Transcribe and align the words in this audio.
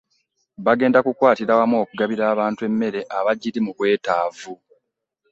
Bagenda 0.65 0.99
kukwatira 1.05 1.53
wamu 1.59 1.75
okugabira 1.83 2.23
abantu 2.33 2.61
emmere 2.69 2.99
abagiri 3.17 3.59
mu 3.65 3.71
bwetaavu. 3.77 4.53